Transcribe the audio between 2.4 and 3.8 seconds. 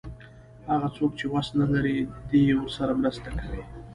ورسره مرسته کوي.